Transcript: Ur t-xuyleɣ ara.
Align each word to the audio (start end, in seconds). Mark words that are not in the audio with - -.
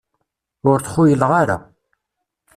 Ur 0.69 0.77
t-xuyleɣ 0.79 1.31
ara. 1.41 1.57